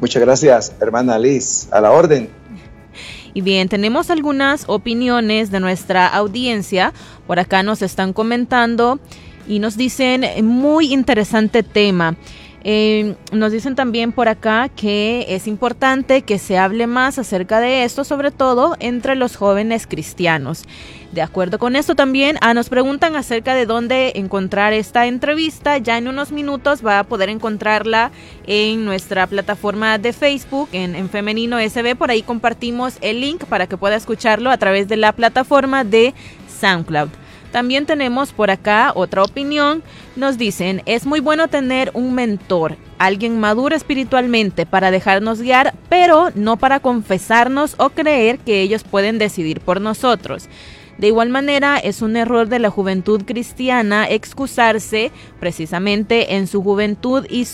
[0.00, 1.68] Muchas gracias, hermana Liz.
[1.70, 2.30] A la orden.
[3.36, 6.94] Y bien, tenemos algunas opiniones de nuestra audiencia.
[7.26, 8.98] Por acá nos están comentando
[9.48, 12.16] y nos dicen, muy interesante tema.
[12.68, 17.84] Eh, nos dicen también por acá que es importante que se hable más acerca de
[17.84, 20.64] esto, sobre todo entre los jóvenes cristianos.
[21.12, 25.78] De acuerdo con esto también, ah, nos preguntan acerca de dónde encontrar esta entrevista.
[25.78, 28.10] Ya en unos minutos va a poder encontrarla
[28.48, 31.94] en nuestra plataforma de Facebook, en, en Femenino SB.
[31.94, 36.14] Por ahí compartimos el link para que pueda escucharlo a través de la plataforma de
[36.56, 37.10] SoundCloud.
[37.52, 39.82] También tenemos por acá otra opinión.
[40.14, 46.30] Nos dicen, es muy bueno tener un mentor, alguien maduro espiritualmente para dejarnos guiar, pero
[46.34, 50.48] no para confesarnos o creer que ellos pueden decidir por nosotros.
[50.98, 57.26] De igual manera, es un error de la juventud cristiana excusarse precisamente en su juventud
[57.28, 57.46] y,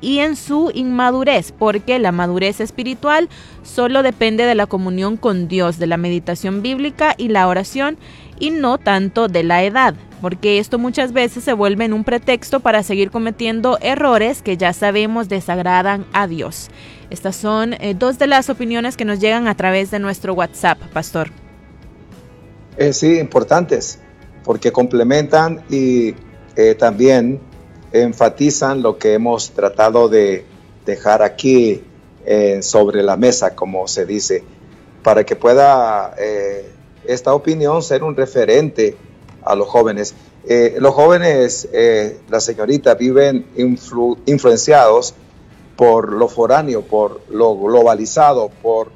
[0.00, 3.28] y, en su inmadurez, porque la madurez espiritual
[3.62, 7.98] solo depende de la comunión con Dios, de la meditación bíblica y la oración
[8.40, 12.60] y no tanto de la edad, porque esto muchas veces se vuelve en un pretexto
[12.60, 16.70] para seguir cometiendo errores que ya sabemos desagradan a Dios.
[17.10, 20.78] Estas son eh, dos de las opiniones que nos llegan a través de nuestro WhatsApp,
[20.92, 21.47] Pastor.
[22.78, 23.98] Eh, sí, importantes,
[24.44, 26.14] porque complementan y
[26.56, 27.40] eh, también
[27.92, 30.44] enfatizan lo que hemos tratado de
[30.86, 31.82] dejar aquí
[32.60, 34.44] sobre la mesa, como se dice,
[35.02, 36.14] para que pueda
[37.06, 38.94] esta opinión ser un referente
[39.42, 40.14] a los jóvenes.
[40.46, 43.46] Eh, los jóvenes, eh, la señorita, viven
[44.26, 45.14] influenciados
[45.76, 48.90] por lo foráneo, por lo globalizado, por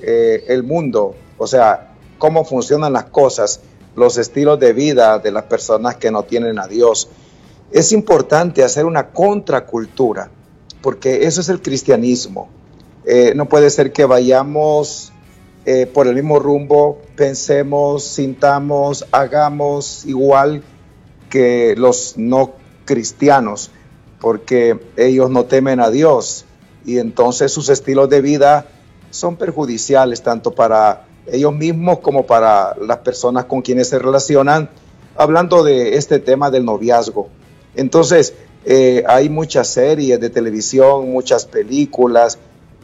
[0.00, 1.87] eh, el mundo, o sea,
[2.18, 3.60] cómo funcionan las cosas.
[3.96, 7.08] los estilos de vida de las personas que no tienen a Dios.
[7.72, 10.30] Es importante hacer una contracultura,
[10.82, 12.48] porque eso es el cristianismo.
[13.04, 15.12] Eh, no puede ser que vayamos
[15.66, 20.62] eh, por el mismo rumbo, pensemos, sintamos, hagamos igual
[21.28, 22.52] que los no
[22.84, 23.72] cristianos,
[24.20, 26.44] porque ellos no temen a Dios
[26.84, 28.66] y entonces sus estilos de vida
[29.10, 34.70] son perjudiciales tanto para ellos mismos como para las personas con quienes se relacionan,
[35.16, 37.28] hablando de este tema del noviazgo.
[37.74, 42.38] Entonces, eh, hay muchas series de televisión, muchas películas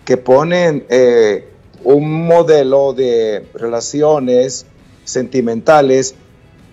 [0.04, 1.48] que ponen eh,
[1.82, 4.66] un modelo de relaciones
[5.04, 6.14] sentimentales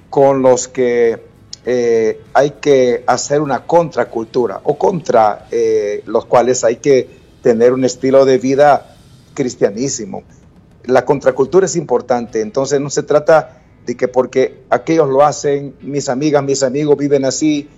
[0.09, 1.19] con los que
[1.65, 5.47] eh, hay que hacer una contracultura o contra
[6.05, 7.07] los cuales hay que
[7.41, 8.95] tener un estilo de vida
[9.33, 10.23] cristianísimo.
[10.85, 16.09] La contracultura es importante, entonces no se trata de que porque aquellos lo hacen, mis
[16.09, 17.69] amigas, mis amigos viven así,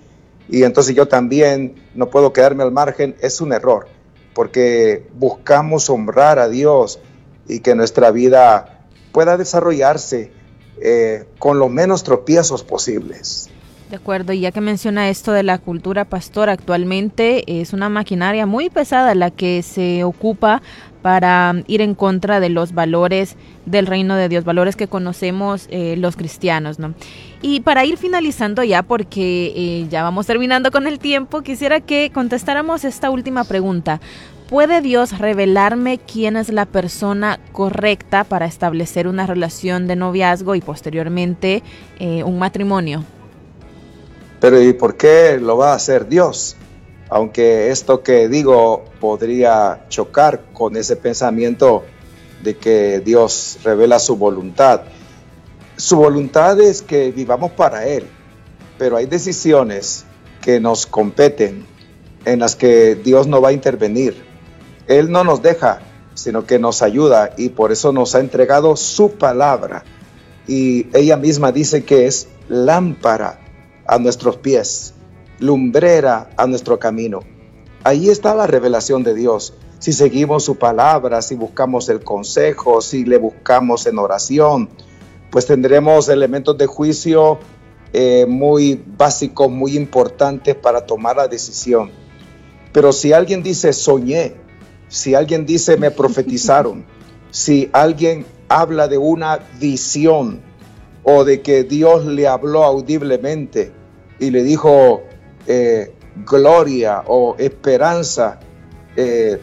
[0.49, 3.87] y entonces yo también no puedo quedarme al margen, es un error,
[4.33, 6.99] porque buscamos honrar a Dios
[7.47, 10.31] y que nuestra vida pueda desarrollarse
[10.81, 13.49] eh, con los menos tropiezos posibles.
[13.89, 18.45] De acuerdo, y ya que menciona esto de la cultura pastor, actualmente es una maquinaria
[18.45, 20.61] muy pesada la que se ocupa
[21.03, 25.95] para ir en contra de los valores del reino de Dios, valores que conocemos eh,
[25.97, 26.95] los cristianos, ¿no?
[27.41, 32.09] Y para ir finalizando ya, porque eh, ya vamos terminando con el tiempo, quisiera que
[32.11, 33.99] contestáramos esta última pregunta.
[34.49, 40.61] ¿Puede Dios revelarme quién es la persona correcta para establecer una relación de noviazgo y
[40.61, 41.63] posteriormente
[41.99, 43.03] eh, un matrimonio?
[44.43, 46.57] Pero ¿y por qué lo va a hacer Dios?
[47.07, 51.85] Aunque esto que digo podría chocar con ese pensamiento
[52.43, 54.81] de que Dios revela su voluntad.
[55.77, 58.05] Su voluntad es que vivamos para Él,
[58.77, 60.03] pero hay decisiones
[60.41, 61.65] que nos competen,
[62.25, 64.25] en las que Dios no va a intervenir.
[64.87, 65.79] Él no nos deja,
[66.15, 69.85] sino que nos ayuda y por eso nos ha entregado su palabra.
[70.49, 73.39] Y ella misma dice que es lámpara
[73.86, 74.93] a nuestros pies,
[75.39, 77.19] lumbrera a nuestro camino.
[77.84, 79.53] Ahí está la revelación de Dios.
[79.79, 84.69] Si seguimos su palabra, si buscamos el consejo, si le buscamos en oración,
[85.29, 87.39] pues tendremos elementos de juicio
[87.91, 91.91] eh, muy básicos, muy importantes para tomar la decisión.
[92.71, 94.36] Pero si alguien dice soñé,
[94.88, 96.86] si alguien dice me profetizaron,
[97.31, 100.41] si alguien habla de una visión,
[101.03, 103.71] o de que Dios le habló audiblemente
[104.19, 105.03] y le dijo
[105.47, 105.91] eh,
[106.25, 108.39] gloria o esperanza.
[108.95, 109.39] Eh,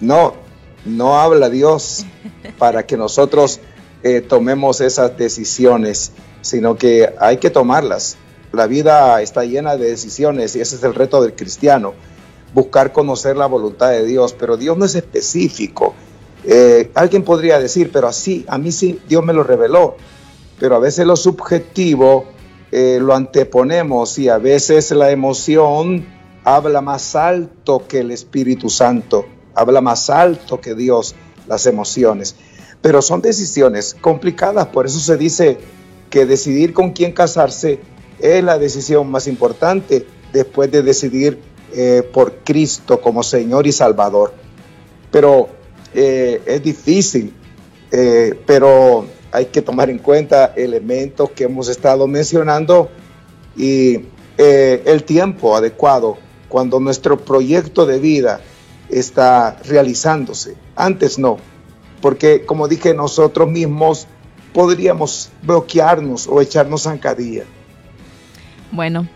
[0.00, 0.34] no,
[0.84, 2.04] no habla Dios
[2.58, 3.60] para que nosotros
[4.02, 8.16] eh, tomemos esas decisiones, sino que hay que tomarlas.
[8.52, 11.94] La vida está llena de decisiones y ese es el reto del cristiano,
[12.52, 15.94] buscar conocer la voluntad de Dios, pero Dios no es específico.
[16.94, 19.96] alguien podría decir, pero así, a mí sí, Dios me lo reveló
[20.60, 22.26] pero a veces lo subjetivo
[22.70, 26.06] eh, lo anteponemos y a veces la emoción
[26.44, 31.16] habla más alto que el Espíritu Santo, habla más alto que Dios
[31.48, 32.36] las emociones.
[32.80, 35.58] Pero son decisiones complicadas, por eso se dice
[36.10, 37.80] que decidir con quién casarse
[38.20, 41.40] es la decisión más importante después de decidir
[41.72, 44.32] eh, por Cristo como Señor y Salvador.
[45.10, 45.48] Pero
[45.94, 47.34] eh, es difícil,
[48.46, 52.90] pero hay que tomar en cuenta elementos que hemos estado mencionando
[53.56, 54.00] y
[54.38, 56.18] eh, el tiempo adecuado
[56.48, 58.40] cuando nuestro proyecto de vida
[58.88, 60.56] está realizándose.
[60.74, 61.38] Antes no,
[62.00, 64.06] porque como dije, nosotros mismos
[64.52, 67.44] podríamos bloquearnos o echarnos zancadilla.
[68.72, 69.08] Bueno,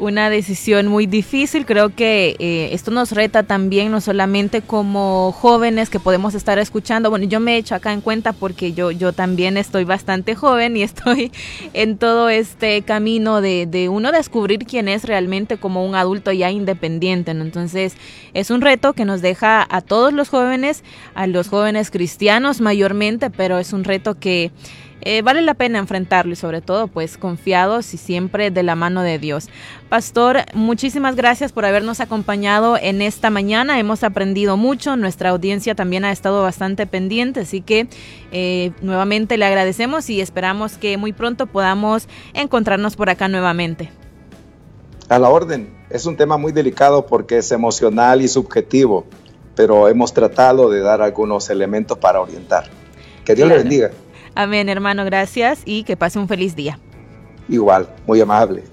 [0.00, 1.66] una decisión muy difícil.
[1.66, 7.10] Creo que eh, esto nos reta también, no solamente como jóvenes que podemos estar escuchando.
[7.10, 10.76] Bueno, yo me he hecho acá en cuenta porque yo, yo también estoy bastante joven
[10.76, 11.30] y estoy
[11.74, 16.50] en todo este camino de, de uno descubrir quién es realmente como un adulto ya
[16.50, 17.30] independiente.
[17.30, 17.94] Entonces,
[18.34, 20.82] es un reto que nos deja a todos los jóvenes,
[21.14, 24.50] a los jóvenes cristianos mayormente, pero es un reto que
[25.02, 29.02] eh, vale la pena enfrentarlo y sobre todo pues confiados y siempre de la mano
[29.02, 29.48] de Dios.
[29.88, 33.78] Pastor, muchísimas gracias por habernos acompañado en esta mañana.
[33.78, 37.88] Hemos aprendido mucho, nuestra audiencia también ha estado bastante pendiente, así que
[38.32, 43.90] eh, nuevamente le agradecemos y esperamos que muy pronto podamos encontrarnos por acá nuevamente.
[45.08, 49.06] A la orden, es un tema muy delicado porque es emocional y subjetivo,
[49.56, 52.70] pero hemos tratado de dar algunos elementos para orientar.
[53.24, 53.90] Que Dios le bendiga.
[54.34, 56.78] Amén, hermano, gracias y que pase un feliz día.
[57.48, 58.64] Igual, muy amable.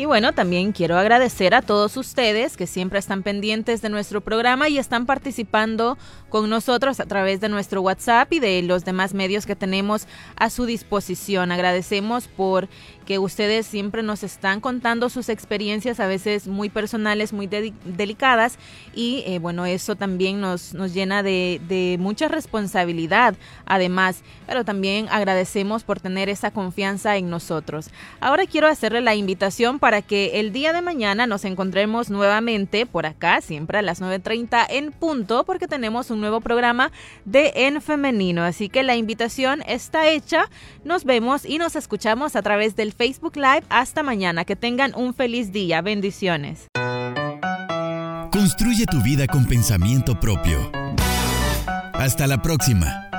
[0.00, 4.70] Y bueno, también quiero agradecer a todos ustedes que siempre están pendientes de nuestro programa
[4.70, 5.98] y están participando
[6.30, 10.48] con nosotros a través de nuestro WhatsApp y de los demás medios que tenemos a
[10.48, 11.52] su disposición.
[11.52, 12.66] Agradecemos por
[13.04, 18.56] que ustedes siempre nos están contando sus experiencias, a veces muy personales, muy delicadas,
[18.94, 23.34] y eh, bueno, eso también nos, nos llena de, de mucha responsabilidad,
[23.66, 27.90] además, pero también agradecemos por tener esa confianza en nosotros.
[28.20, 33.06] Ahora quiero hacerle la invitación para que el día de mañana nos encontremos nuevamente por
[33.06, 36.92] acá, siempre a las 9.30 en punto, porque tenemos un nuevo programa
[37.24, 38.44] de En Femenino.
[38.44, 40.48] Así que la invitación está hecha.
[40.84, 43.64] Nos vemos y nos escuchamos a través del Facebook Live.
[43.68, 44.44] Hasta mañana.
[44.44, 45.82] Que tengan un feliz día.
[45.82, 46.68] Bendiciones.
[48.30, 50.70] Construye tu vida con pensamiento propio.
[51.94, 53.09] Hasta la próxima.